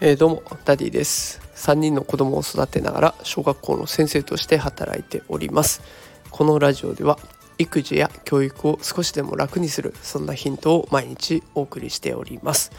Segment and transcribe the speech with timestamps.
[0.00, 1.40] えー、どうもダディです。
[1.56, 5.82] 3人の子供を育てながら小学校の先生として働いております。
[6.30, 7.18] このラジオでは
[7.58, 12.72] 育児や教育を少しでも楽にするそんなヒントを毎日お送りしております、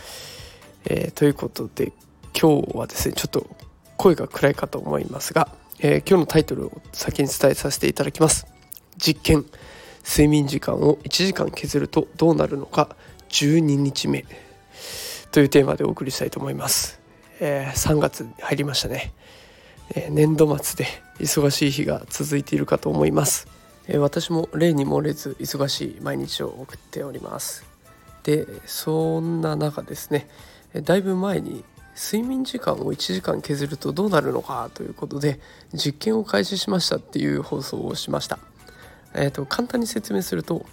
[0.86, 1.94] えー、ということで
[2.40, 3.48] 今日はですねちょっと
[3.98, 5.48] 声が暗いかと思いますが、
[5.80, 8.46] えー、今日のタイトルを先に伝えさせていただきます。
[8.98, 9.46] 実験。
[10.06, 12.96] 睡眠時間を1時間削るとどうなるのか
[13.30, 14.26] 12日目。
[15.36, 16.98] というテーマでお送りしたいと思います。
[17.42, 19.12] えー、3月に入りましたね、
[19.94, 23.50] えー、年度末で忙しい日が続いているかと思います、
[23.88, 27.66] えー、私も例に漏れず忙しい毎日を送っております。
[28.24, 30.30] でそんな中ですね。
[30.74, 35.40] だいぶ前に睡眠時間を1時間削るとどうなるのかということで
[35.74, 38.40] 実験を開始しましたっていう放送をしました、
[39.16, 40.66] えーと、簡単に説明すると、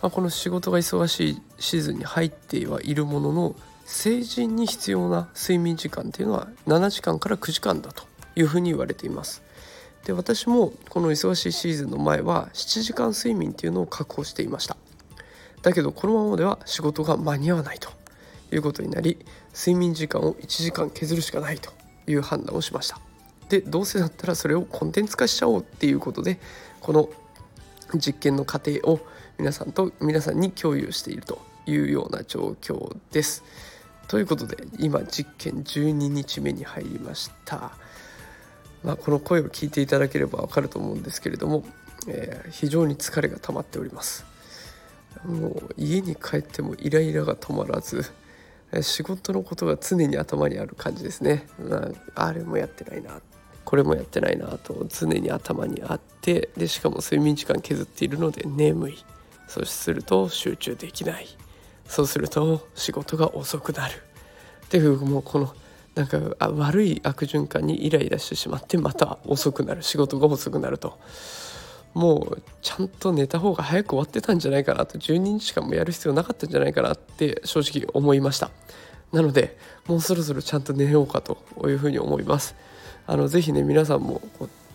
[0.00, 8.04] まあ、この仕事が忙しいシーズンに入ってはいるものの成人に必要な睡眠時間っていうのは7時間から9時間だと
[8.36, 9.42] いうふうに言われています。
[10.04, 14.76] で私もこの忙しいシーズンの前は7時間睡眠っていうのを確保していました。
[15.62, 17.90] だけどこのままでは仕事が間に合わないと
[18.52, 19.18] いうことになり
[19.52, 21.70] 睡眠時間を1時間削るしかないと
[22.06, 22.98] いう判断をしました。
[23.48, 26.38] でどうせだったらそれをコンテンツ化しちゃおうっていうことで
[26.80, 27.10] この
[27.98, 29.00] 実験の過程を
[29.38, 33.42] 皆さんと皆さんに共有しているというような状況です。
[34.08, 37.70] ということで今実験12日目に入りました、
[38.82, 41.64] まあ、この声を聞いていただければわかると思うんですけれども、
[42.08, 44.26] えー、非常に疲れが溜まっております。
[45.24, 48.04] もう家に帰ってもイライラが止まらず
[48.82, 53.20] 仕事のことが常に頭にある感じですね、まあ、あれもやってないな
[53.70, 58.98] これもやってないなと常に頭にあってでしかも睡眠時間削っているので眠い。
[59.46, 61.28] そうすると集中できない。
[61.86, 63.94] そうすると仕事が遅くなる。
[64.64, 65.54] っていうもうこの
[65.94, 69.84] なんか悪い悪循環にイライラしてしまってまた遅くなる。
[69.84, 70.98] 仕事が遅くなると。
[71.94, 74.98] もうちゃんと寝た方が早く終わってたんじゃないかなと。
[74.98, 78.50] 12日間もやる必要なかったんじゃないかなって正直思いました。
[79.12, 81.38] なのでもうそろそろちゃんと寝ようかと
[81.68, 82.56] いうふうに思います。
[83.06, 84.20] あのぜひね皆さんも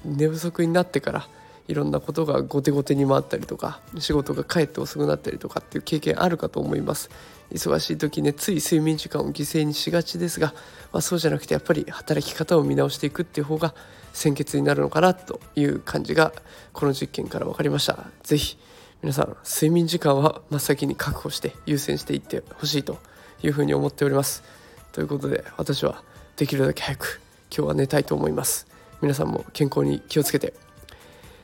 [0.04, 1.28] 寝不足になってから
[1.68, 7.10] いろんなことが後手後手に回ったりとか仕事が帰って遅くなったりとかっていう経験あるかと思います。
[7.52, 10.54] 忙しい時ねつい睡眠時間を犠牲にしがちですが、
[10.92, 13.76] まあ、そうじゃなくてやっぱり働き方を見直していくっていう方が
[14.14, 16.34] 先決になるのかなという感じが
[16.74, 18.10] この実験から分かりました。
[18.24, 18.58] 是非
[19.02, 22.98] 皆さん睡眠時間は真っ先に確保して優先していってほしいと
[23.44, 24.44] いうふうに思っております。
[24.92, 26.04] ということで私は
[26.38, 27.25] できるだけ早く
[27.56, 28.68] 今日は寝たいと思います。
[29.02, 30.54] 皆さんも健康に気をつけて。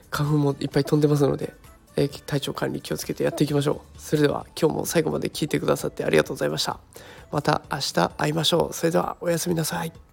[0.10, 1.54] 花粉もいっぱい飛んでますので、
[1.96, 4.02] えー、体調管理気をつけてやっていきましょう。
[4.02, 6.80] それでは今日も最後まで聞いてくださってありがとうございました。
[7.32, 8.74] また明日会いましょう。
[8.74, 10.11] それではおやすみなさい。